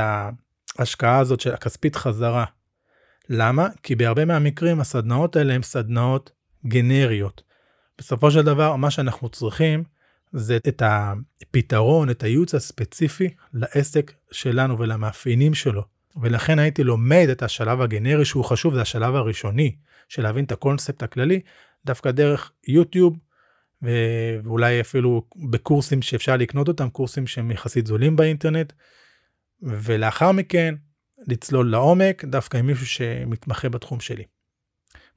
ההשקעה 0.78 1.18
הזאת 1.18 1.40
של 1.40 1.54
הכספית 1.54 1.96
חזרה. 1.96 2.44
למה? 3.28 3.68
כי 3.82 3.94
בהרבה 3.94 4.24
מהמקרים 4.24 4.80
הסדנאות 4.80 5.36
האלה 5.36 5.54
הן 5.54 5.62
סדנאות 5.62 6.30
גנריות. 6.66 7.42
בסופו 7.98 8.30
של 8.30 8.42
דבר 8.42 8.76
מה 8.76 8.90
שאנחנו 8.90 9.28
צריכים 9.28 9.84
זה 10.32 10.56
את 10.56 10.82
הפתרון, 10.84 12.10
את 12.10 12.22
הייעוץ 12.22 12.54
הספציפי 12.54 13.28
לעסק 13.54 14.12
שלנו 14.32 14.78
ולמאפיינים 14.78 15.54
שלו. 15.54 15.99
ולכן 16.16 16.58
הייתי 16.58 16.84
לומד 16.84 17.26
את 17.32 17.42
השלב 17.42 17.80
הגנרי 17.80 18.24
שהוא 18.24 18.44
חשוב, 18.44 18.74
זה 18.74 18.80
השלב 18.80 19.14
הראשוני 19.14 19.76
של 20.08 20.22
להבין 20.22 20.44
את 20.44 20.52
הקונספט 20.52 21.02
הכללי, 21.02 21.40
דווקא 21.84 22.10
דרך 22.10 22.52
יוטיוב, 22.68 23.16
ואולי 24.42 24.80
אפילו 24.80 25.22
בקורסים 25.50 26.02
שאפשר 26.02 26.36
לקנות 26.36 26.68
אותם, 26.68 26.88
קורסים 26.88 27.26
שהם 27.26 27.50
יחסית 27.50 27.86
זולים 27.86 28.16
באינטרנט, 28.16 28.72
ולאחר 29.62 30.32
מכן 30.32 30.74
לצלול 31.28 31.70
לעומק 31.70 32.24
דווקא 32.24 32.56
עם 32.56 32.66
מישהו 32.66 32.86
שמתמחה 32.86 33.68
בתחום 33.68 34.00
שלי. 34.00 34.24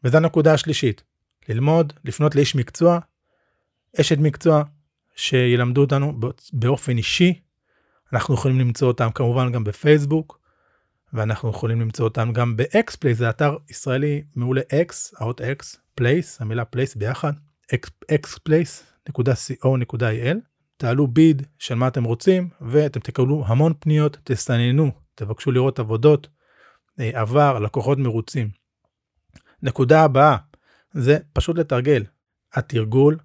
וזו 0.04 0.18
הנקודה 0.18 0.54
השלישית, 0.54 1.04
ללמוד, 1.50 1.94
לפנות 2.06 2.36
לאיש 2.36 2.56
מקצוע, 2.56 3.00
אשת 4.02 4.18
מקצוע, 4.18 4.64
שילמדו 5.16 5.82
אותנו 5.82 6.20
באופן 6.54 6.98
אישי. 6.98 7.42
אנחנו 8.14 8.34
יכולים 8.34 8.60
למצוא 8.60 8.88
אותם 8.88 9.10
כמובן 9.16 9.52
גם 9.52 9.64
בפייסבוק, 9.64 10.43
ואנחנו 11.14 11.50
יכולים 11.50 11.82
למצוא 11.82 12.06
אותם 12.06 12.34
גם 12.34 12.58
ב-X 12.58 12.92
Place, 12.92 13.14
זה 13.14 13.30
אתר 13.30 13.58
ישראלי 13.70 14.24
מעולה 14.36 14.62
X, 14.62 14.94
האות 15.18 15.42
X, 15.42 15.78
Place, 16.02 16.38
המילה 16.40 16.64
Place 16.76 16.94
ביחד, 16.96 17.34
xplace.co.il, 18.12 20.38
תעלו 20.78 21.08
ביד 21.08 21.48
של 21.60 21.76
מה 21.76 21.88
אתם 21.88 22.04
רוצים 22.04 22.50
ואתם 22.62 23.00
תקבלו 23.00 23.44
המון 23.48 23.74
פניות, 23.80 24.18
תסננו, 24.24 24.92
תבקשו 25.16 25.52
לראות 25.52 25.80
עבודות, 25.80 26.28
אה, 27.00 27.12
עבר, 27.14 27.60
לקוחות 27.60 27.98
מרוצים. 27.98 28.50
נקודה 29.64 30.04
הבאה, 30.04 30.38
זה 30.92 31.18
פשוט 31.34 31.58
לתרגל. 31.58 32.04
התרגול 32.54 33.18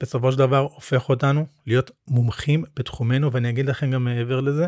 בסופו 0.00 0.32
של 0.32 0.38
דבר 0.38 0.58
הופך 0.58 1.08
אותנו 1.08 1.46
להיות 1.66 1.90
מומחים 2.08 2.64
בתחומנו 2.76 3.32
ואני 3.32 3.48
אגיד 3.48 3.66
לכם 3.66 3.90
גם 3.90 4.04
מעבר 4.04 4.40
לזה, 4.40 4.66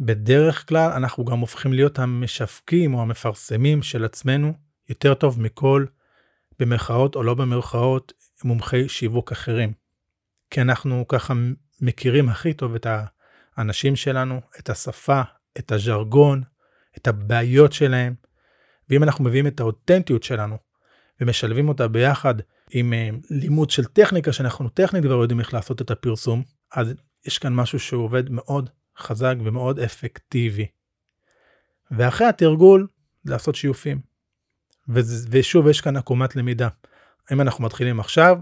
בדרך 0.00 0.68
כלל 0.68 0.90
אנחנו 0.92 1.24
גם 1.24 1.38
הופכים 1.38 1.72
להיות 1.72 1.98
המשווקים 1.98 2.94
או 2.94 3.02
המפרסמים 3.02 3.82
של 3.82 4.04
עצמנו 4.04 4.52
יותר 4.88 5.14
טוב 5.14 5.40
מכל, 5.40 5.86
במרכאות 6.58 7.16
או 7.16 7.22
לא 7.22 7.34
במרכאות, 7.34 8.12
מומחי 8.44 8.88
שיווק 8.88 9.32
אחרים. 9.32 9.72
כי 10.50 10.60
אנחנו 10.60 11.08
ככה 11.08 11.34
מכירים 11.80 12.28
הכי 12.28 12.54
טוב 12.54 12.74
את 12.74 12.86
האנשים 13.56 13.96
שלנו, 13.96 14.40
את 14.58 14.70
השפה, 14.70 15.22
את 15.58 15.72
הז'רגון, 15.72 16.42
את 16.96 17.06
הבעיות 17.06 17.72
שלהם, 17.72 18.14
ואם 18.90 19.02
אנחנו 19.02 19.24
מביאים 19.24 19.46
את 19.46 19.60
האותנטיות 19.60 20.22
שלנו 20.22 20.56
ומשלבים 21.20 21.68
אותה 21.68 21.88
ביחד 21.88 22.34
עם 22.70 22.92
uh, 22.92 23.26
לימוד 23.30 23.70
של 23.70 23.84
טכניקה 23.84 24.32
שאנחנו 24.32 24.68
טכנית 24.68 25.04
כבר 25.04 25.14
יודעים 25.14 25.40
איך 25.40 25.54
לעשות 25.54 25.82
את 25.82 25.90
הפרסום, 25.90 26.42
אז 26.74 26.94
יש 27.26 27.38
כאן 27.38 27.54
משהו 27.54 27.78
שהוא 27.78 28.04
עובד 28.04 28.30
מאוד 28.30 28.70
חזק 29.00 29.34
ומאוד 29.44 29.80
אפקטיבי. 29.80 30.66
ואחרי 31.90 32.26
התרגול 32.26 32.86
לעשות 33.24 33.54
שיופים. 33.54 34.00
ושוב 35.30 35.68
יש 35.68 35.80
כאן 35.80 35.96
עקומת 35.96 36.36
למידה. 36.36 36.68
אם 37.32 37.40
אנחנו 37.40 37.64
מתחילים 37.64 38.00
עכשיו 38.00 38.38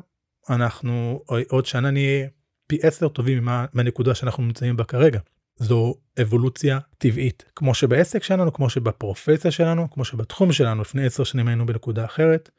אנחנו 0.51 1.23
עוד 1.49 1.67
שנה 1.67 1.91
נהיה 1.91 2.29
פי 2.67 2.79
עשר 2.83 3.09
טובים 3.09 3.45
מה, 3.45 3.67
מהנקודה 3.73 4.15
שאנחנו 4.15 4.43
נמצאים 4.43 4.77
בה 4.77 4.85
כרגע. 4.85 5.21
זו 5.57 5.95
אבולוציה 6.23 6.79
טבעית 6.99 7.45
כמו 7.57 7.75
שבעסק 7.75 8.23
שלנו 8.23 8.53
כמו 8.53 8.71
שבפרופסיה 8.71 9.51
שלנו 9.51 9.91
כמו 9.91 10.05
שבתחום 10.05 10.53
שלנו 10.53 10.81
לפני 10.81 11.07
עשר 11.07 11.25
שנים 11.25 11.49
היינו 11.49 11.67
בנקודה 11.67 12.05
אחרת. 12.05 12.51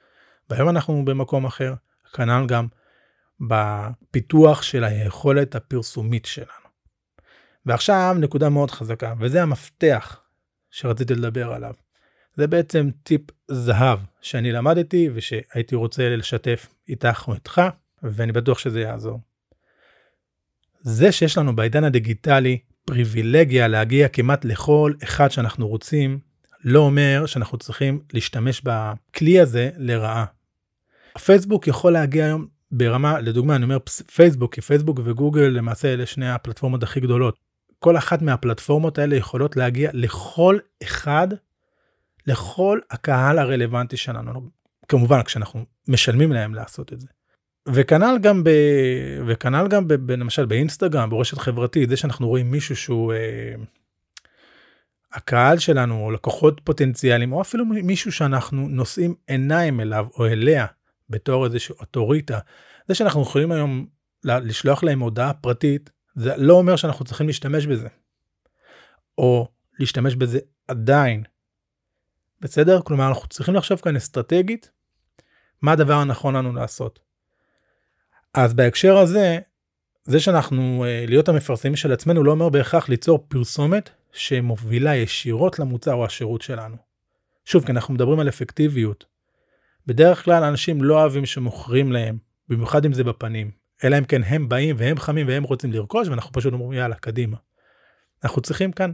והיום 0.49 0.69
אנחנו 0.69 1.05
במקום 1.05 1.45
אחר 1.45 1.73
כנ"ל 2.13 2.45
גם 2.47 2.67
בפיתוח 3.41 4.61
של 4.61 4.83
היכולת 4.83 5.55
הפרסומית 5.55 6.25
שלנו. 6.25 6.58
ועכשיו 7.65 8.15
נקודה 8.19 8.49
מאוד 8.49 8.71
חזקה 8.71 9.13
וזה 9.19 9.41
המפתח 9.41 10.21
שרציתי 10.71 11.15
לדבר 11.15 11.53
עליו. 11.53 11.73
זה 12.35 12.47
בעצם 12.47 12.89
טיפ 13.03 13.21
זהב 13.47 13.99
שאני 14.21 14.51
למדתי 14.51 15.09
ושהייתי 15.13 15.75
רוצה 15.75 16.15
לשתף 16.15 16.67
איתך 16.89 17.23
או 17.27 17.33
איתך 17.33 17.61
ואני 18.03 18.31
בטוח 18.31 18.59
שזה 18.59 18.81
יעזור. 18.81 19.19
זה 20.79 21.11
שיש 21.11 21.37
לנו 21.37 21.55
בעידן 21.55 21.83
הדיגיטלי 21.83 22.57
פריבילגיה 22.85 23.67
להגיע 23.67 24.07
כמעט 24.07 24.45
לכל 24.45 24.93
אחד 25.03 25.31
שאנחנו 25.31 25.67
רוצים 25.67 26.19
לא 26.63 26.79
אומר 26.79 27.25
שאנחנו 27.25 27.57
צריכים 27.57 28.01
להשתמש 28.13 28.61
בכלי 28.63 29.39
הזה 29.39 29.69
לרעה. 29.77 30.25
הפייסבוק 31.15 31.67
יכול 31.67 31.93
להגיע 31.93 32.25
היום 32.25 32.47
ברמה 32.71 33.19
לדוגמה 33.19 33.55
אני 33.55 33.63
אומר 33.63 33.77
פייסבוק 34.15 34.55
כי 34.55 34.61
פייסבוק 34.61 34.99
וגוגל 35.03 35.41
למעשה 35.41 35.93
אלה 35.93 36.05
שני 36.05 36.31
הפלטפורמות 36.31 36.83
הכי 36.83 36.99
גדולות 36.99 37.48
כל 37.79 37.97
אחת 37.97 38.21
מהפלטפורמות 38.21 38.97
האלה 38.97 39.15
יכולות 39.15 39.55
להגיע 39.55 39.89
לכל 39.93 40.57
אחד, 40.83 41.27
לכל 42.27 42.79
הקהל 42.91 43.39
הרלוונטי 43.39 43.97
שלנו. 43.97 44.49
כמובן 44.87 45.23
כשאנחנו 45.23 45.65
משלמים 45.87 46.31
להם 46.31 46.55
לעשות 46.55 46.93
את 46.93 46.99
זה. 46.99 47.07
וכנ"ל 47.67 48.17
גם 48.21 48.43
ב... 48.43 48.49
וכנ"ל 49.27 49.67
גם 49.67 49.87
ב... 49.87 49.93
ב... 49.93 50.11
למשל 50.11 50.45
באינסטגרם 50.45 51.09
ברשת 51.09 51.37
חברתית 51.37 51.89
זה 51.89 51.97
שאנחנו 51.97 52.27
רואים 52.27 52.51
מישהו 52.51 52.75
שהוא 52.75 53.13
אה... 53.13 53.55
הקהל 55.13 55.57
שלנו 55.57 56.05
או 56.05 56.11
לקוחות 56.11 56.61
פוטנציאליים 56.63 57.33
או 57.33 57.41
אפילו 57.41 57.65
מישהו 57.65 58.11
שאנחנו 58.11 58.67
נושאים 58.69 59.15
עיניים 59.27 59.79
אליו 59.79 60.07
או 60.17 60.25
אליה 60.25 60.65
בתור 61.09 61.45
איזושהי 61.45 61.75
אוטוריטה 61.79 62.39
זה 62.87 62.95
שאנחנו 62.95 63.21
יכולים 63.21 63.51
היום 63.51 63.85
לשלוח 64.23 64.83
להם 64.83 64.99
הודעה 64.99 65.33
פרטית 65.33 65.89
זה 66.19 66.37
לא 66.37 66.53
אומר 66.53 66.75
שאנחנו 66.75 67.05
צריכים 67.05 67.27
להשתמש 67.27 67.65
בזה. 67.65 67.87
או 69.17 69.47
להשתמש 69.79 70.15
בזה 70.15 70.39
עדיין. 70.67 71.23
בסדר? 72.41 72.81
כלומר 72.81 73.07
אנחנו 73.07 73.27
צריכים 73.27 73.55
לחשוב 73.55 73.79
כאן 73.79 73.95
אסטרטגית 73.95 74.71
מה 75.61 75.71
הדבר 75.71 75.93
הנכון 75.93 76.35
לנו 76.35 76.53
לעשות. 76.53 76.99
אז 78.33 78.53
בהקשר 78.53 78.97
הזה, 78.97 79.39
זה 80.03 80.19
שאנחנו 80.19 80.85
אה, 80.85 81.05
להיות 81.07 81.29
המפרסמים 81.29 81.75
של 81.75 81.91
עצמנו 81.91 82.23
לא 82.23 82.31
אומר 82.31 82.49
בהכרח 82.49 82.89
ליצור 82.89 83.25
פרסומת 83.27 83.89
שמובילה 84.11 84.95
ישירות 84.95 85.59
למוצר 85.59 85.93
או 85.93 86.05
השירות 86.05 86.41
שלנו. 86.41 86.75
שוב, 87.45 87.65
כי 87.65 87.71
אנחנו 87.71 87.93
מדברים 87.93 88.19
על 88.19 88.29
אפקטיביות. 88.29 89.05
בדרך 89.87 90.25
כלל 90.25 90.43
אנשים 90.43 90.83
לא 90.83 91.01
אוהבים 91.01 91.25
שמוכרים 91.25 91.91
להם, 91.91 92.17
במיוחד 92.49 92.85
אם 92.85 92.93
זה 92.93 93.03
בפנים. 93.03 93.51
אלא 93.83 93.97
אם 93.97 94.03
כן 94.03 94.23
הם 94.23 94.49
באים 94.49 94.75
והם 94.79 94.97
חמים 94.97 95.27
והם 95.27 95.43
רוצים 95.43 95.71
לרכוש 95.71 96.07
ואנחנו 96.07 96.31
פשוט 96.31 96.53
אומרים 96.53 96.79
יאללה 96.79 96.95
קדימה. 96.95 97.37
אנחנו 98.23 98.41
צריכים 98.41 98.71
כאן 98.71 98.91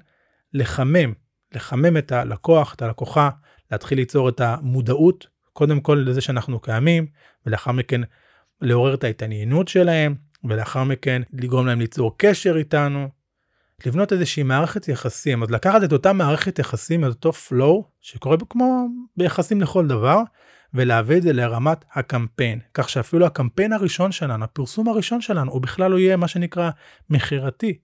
לחמם, 0.54 1.13
לחמם 1.56 1.98
את 1.98 2.12
הלקוח, 2.12 2.74
את 2.74 2.82
הלקוחה, 2.82 3.30
להתחיל 3.72 3.98
ליצור 3.98 4.30
את 4.30 4.42
המודעות, 4.42 5.27
קודם 5.54 5.80
כל 5.80 6.04
לזה 6.08 6.22
שאנחנו 6.22 6.60
קיימים, 6.60 7.08
ולאחר 7.46 7.72
מכן 7.72 8.01
לעורר 8.62 8.94
את 8.94 9.04
ההתעניינות 9.04 9.68
שלהם, 9.68 10.15
ולאחר 10.44 10.84
מכן 10.84 11.22
לגרום 11.34 11.68
להם 11.68 11.80
ליצור 11.80 12.18
קשר 12.18 12.58
איתנו, 12.58 13.10
לבנות 13.86 14.13
איזושהי 14.13 14.44
מערכת 14.44 14.88
יחסים, 14.88 15.44
אז 15.44 15.51
לקחת 15.51 15.84
את 15.84 15.94
אותה 15.94 16.13
מערכת 16.13 16.60
יחסים, 16.60 17.06
את 17.06 17.10
אותו 17.10 17.30
flow, 17.30 17.84
שקורה 18.01 18.38
כמו 18.50 18.88
ביחסים 19.18 19.62
לכל 19.62 19.88
דבר, 19.88 20.22
ולהביא 20.75 21.17
את 21.17 21.22
זה 21.22 21.34
לרמת 21.34 21.86
הקמפיין, 21.91 22.60
כך 22.74 22.89
שאפילו 22.89 23.25
הקמפיין 23.25 23.74
הראשון 23.74 24.12
שלנו, 24.12 24.44
הפרסום 24.44 24.88
הראשון 24.88 25.22
שלנו, 25.22 25.51
הוא 25.51 25.62
בכלל 25.62 25.91
לא 25.91 26.00
יהיה 26.00 26.17
מה 26.17 26.27
שנקרא 26.27 26.70
מכירתי. 27.10 27.77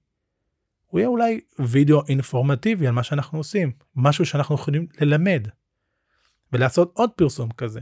הוא 0.85 0.99
יהיה 0.99 1.07
אולי 1.07 1.39
וידאו 1.59 2.01
אינפורמטיבי 2.09 2.87
על 2.87 2.93
מה 2.93 3.03
שאנחנו 3.03 3.37
עושים, 3.37 3.71
משהו 3.95 4.25
שאנחנו 4.25 4.55
יכולים 4.55 4.87
ללמד, 5.01 5.47
ולעשות 6.53 6.91
עוד 6.93 7.09
פרסום 7.09 7.51
כזה. 7.51 7.79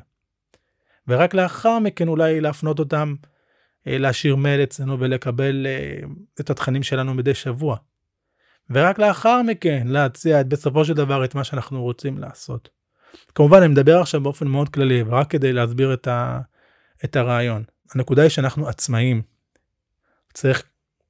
ורק 1.08 1.34
לאחר 1.34 1.80
מכן 1.80 2.08
אולי 2.08 2.42
להפנות 2.42 2.80
אותם 2.80 3.16
אה, 3.88 3.98
להשאיר 3.98 4.36
מייל 4.36 4.63
אצלנו 4.63 5.00
ולקבל 5.00 5.68
אה, 5.68 6.00
את 6.39 6.50
התכנים 6.50 6.84
שלנו 6.84 7.13
מדי 7.13 7.34
שבוע. 7.34 7.78
ורק 8.70 9.00
לאחר 9.00 9.42
מכן 9.42 9.88
להציע 9.88 10.44
בסופו 10.44 10.86
של 10.86 10.94
דבר 10.94 11.25
את 11.25 11.36
מה 11.36 11.44
שאנחנו 11.44 11.82
רוצים 11.82 12.18
לעשות. 12.18 12.79
כמובן 13.36 13.58
אני 13.58 13.68
מדבר 13.68 14.00
עכשיו 14.00 14.22
באופן 14.22 14.48
מאוד 14.48 14.70
כללי 14.70 15.04
ורק 15.08 15.32
כדי 15.32 15.54
להסביר 15.54 15.94
את, 15.94 16.08
ה, 16.08 16.39
את 17.06 17.16
הרעיון. 17.16 17.63
הנקודה 17.96 18.22
היא 18.22 18.30
שאנחנו 18.30 18.68
עצמאים. 18.68 19.22
צריך 20.34 20.63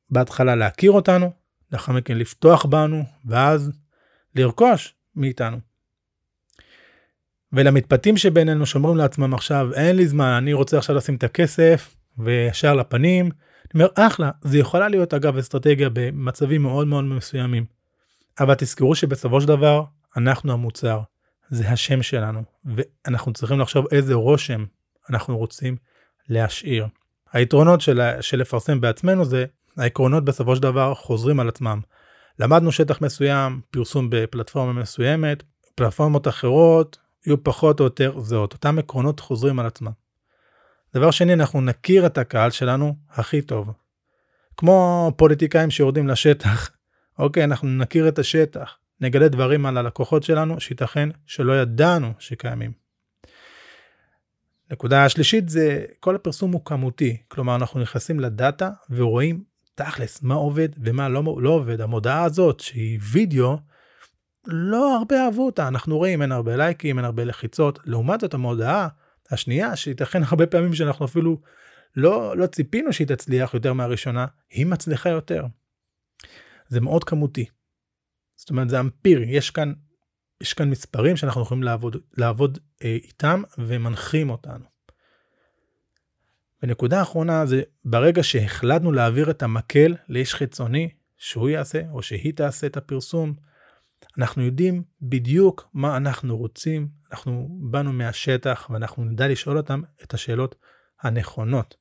בהתחלה 0.09 0.55
להכיר 0.55 0.91
אותנו, 0.91 1.31
לאחר 1.71 1.91
מכן 1.91 2.17
לפתוח 2.17 2.65
בנו 2.65 3.03
ואז 3.25 3.71
לרכוש 4.35 4.95
מאיתנו. 5.15 5.57
ולמתפתים 7.53 8.17
שבינינו 8.17 8.65
שאומרים 8.65 8.97
לעצמם 8.97 9.33
עכשיו 9.33 9.73
אין 9.73 9.95
לי 9.95 10.07
זמן 10.07 10.27
אני 10.27 10.53
רוצה 10.53 10.77
עכשיו 10.77 10.95
לשים 10.95 11.15
את 11.15 11.23
הכסף 11.23 11.95
וישר 12.17 12.75
לפנים. 12.75 13.25
אני 13.75 13.83
אומר 13.83 13.87
אחלה 13.95 14.31
זה 14.41 14.57
יכולה 14.57 14.87
להיות 14.87 15.13
אגב 15.13 15.37
אסטרטגיה 15.37 15.89
במצבים 15.93 16.61
מאוד 16.61 16.87
מאוד 16.87 17.03
מסוימים. 17.03 17.65
אבל 18.39 18.53
תזכרו 18.53 18.95
שבסופו 18.95 19.41
של 19.41 19.47
דבר 19.47 19.83
אנחנו 20.17 20.53
המוצר 20.53 21.01
זה 21.49 21.69
השם 21.69 22.01
שלנו 22.01 22.43
ואנחנו 22.65 23.33
צריכים 23.33 23.59
לחשוב 23.59 23.85
איזה 23.91 24.13
רושם 24.13 24.65
אנחנו 25.09 25.37
רוצים 25.37 25.77
להשאיר. 26.29 26.87
היתרונות 27.33 27.81
של, 27.81 28.01
של 28.21 28.39
לפרסם 28.39 28.81
בעצמנו 28.81 29.25
זה 29.25 29.45
העקרונות 29.77 30.25
בסופו 30.25 30.55
של 30.55 30.61
דבר 30.61 30.93
חוזרים 30.93 31.39
על 31.39 31.49
עצמם. 31.49 31.79
למדנו 32.39 32.71
שטח 32.71 33.01
מסוים 33.01 33.61
פרסום 33.71 34.07
בפלטפורמה 34.09 34.73
מסוימת 34.73 35.43
פלטפורמות 35.75 36.27
אחרות 36.27 36.97
יהיו 37.25 37.43
פחות 37.43 37.79
או 37.79 37.85
יותר 37.85 38.19
זהות 38.19 38.53
אותם 38.53 38.79
עקרונות 38.79 39.19
חוזרים 39.19 39.59
על 39.59 39.65
עצמם. 39.65 39.91
דבר 40.93 41.11
שני 41.11 41.33
אנחנו 41.33 41.61
נכיר 41.61 42.05
את 42.05 42.17
הקהל 42.17 42.51
שלנו 42.51 42.95
הכי 43.09 43.41
טוב. 43.41 43.71
כמו 44.57 45.11
פוליטיקאים 45.17 45.71
שיורדים 45.71 46.07
לשטח 46.07 46.69
אוקיי 47.19 47.43
אנחנו 47.43 47.67
נכיר 47.67 48.07
את 48.07 48.19
השטח 48.19 48.77
נגלה 49.01 49.27
דברים 49.27 49.65
על 49.65 49.77
הלקוחות 49.77 50.23
שלנו 50.23 50.59
שייתכן 50.59 51.09
שלא 51.25 51.61
ידענו 51.61 52.13
שקיימים. 52.19 52.71
נקודה 54.71 55.05
השלישית 55.05 55.49
זה 55.49 55.85
כל 55.99 56.15
הפרסום 56.15 56.51
הוא 56.51 56.65
כמותי 56.65 57.17
כלומר 57.27 57.55
אנחנו 57.55 57.79
נכנסים 57.79 58.19
לדאטה 58.19 58.69
ורואים 58.89 59.43
תכלס 59.75 60.23
מה 60.23 60.35
עובד 60.35 60.69
ומה 60.77 61.09
לא, 61.09 61.23
לא 61.41 61.49
עובד 61.49 61.81
המודעה 61.81 62.23
הזאת 62.23 62.59
שהיא 62.59 62.99
וידאו 63.11 63.57
לא 64.47 64.97
הרבה 64.97 65.25
אהבו 65.25 65.45
אותה 65.45 65.67
אנחנו 65.67 65.97
רואים 65.97 66.21
אין 66.21 66.31
הרבה 66.31 66.55
לייקים 66.55 66.97
אין 66.97 67.05
הרבה 67.05 67.23
לחיצות 67.23 67.79
לעומת 67.85 68.21
זאת 68.21 68.33
המודעה 68.33 68.87
השנייה 69.31 69.75
שייתכן 69.75 70.21
הרבה 70.23 70.47
פעמים 70.47 70.73
שאנחנו 70.73 71.05
אפילו 71.05 71.37
לא 71.95 72.37
לא 72.37 72.47
ציפינו 72.47 72.93
שהיא 72.93 73.07
תצליח 73.07 73.53
יותר 73.53 73.73
מהראשונה 73.73 74.25
היא 74.49 74.65
מצליחה 74.65 75.09
יותר. 75.09 75.45
זה 76.67 76.81
מאוד 76.81 77.03
כמותי. 77.03 77.45
זאת 78.39 78.49
אומרת 78.49 78.69
זה 78.69 78.79
אמפירי 78.79 79.25
יש 79.25 79.51
כאן 79.51 79.73
יש 80.41 80.53
כאן 80.53 80.69
מספרים 80.69 81.17
שאנחנו 81.17 81.41
יכולים 81.41 81.63
לעבוד 81.63 81.97
לעבוד 82.17 82.57
אה, 82.83 82.97
איתם 83.03 83.43
ומנחים 83.57 84.29
אותנו. 84.29 84.65
ונקודה 86.63 87.01
אחרונה 87.01 87.45
זה 87.45 87.61
ברגע 87.85 88.23
שהחלטנו 88.23 88.91
להעביר 88.91 89.31
את 89.31 89.43
המקל 89.43 89.95
לאיש 90.09 90.35
חיצוני 90.35 90.89
שהוא 91.17 91.49
יעשה 91.49 91.81
או 91.91 92.01
שהיא 92.01 92.33
תעשה 92.33 92.67
את 92.67 92.77
הפרסום 92.77 93.33
אנחנו 94.17 94.43
יודעים 94.43 94.83
בדיוק 95.01 95.69
מה 95.73 95.97
אנחנו 95.97 96.37
רוצים, 96.37 96.87
אנחנו 97.11 97.47
באנו 97.71 97.93
מהשטח 97.93 98.67
ואנחנו 98.69 99.05
נדע 99.05 99.27
לשאול 99.27 99.57
אותם 99.57 99.81
את 100.03 100.13
השאלות 100.13 100.55
הנכונות. 101.01 101.75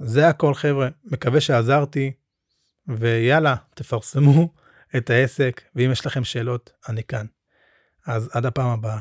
זה 0.00 0.28
הכל 0.28 0.54
חבר'ה, 0.54 0.88
מקווה 1.04 1.40
שעזרתי, 1.40 2.12
ויאללה, 2.88 3.56
תפרסמו 3.74 4.52
את 4.96 5.10
העסק, 5.10 5.62
ואם 5.74 5.92
יש 5.92 6.06
לכם 6.06 6.24
שאלות, 6.24 6.70
אני 6.88 7.04
כאן. 7.04 7.26
אז 8.06 8.30
עד 8.32 8.46
הפעם 8.46 8.68
הבאה, 8.68 8.98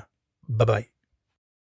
ביי 0.50 0.66
ביי. 0.66 0.84